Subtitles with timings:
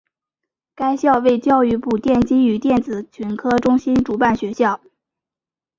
[0.73, 4.81] 该校为教育部电机与电子群科中心主办学校。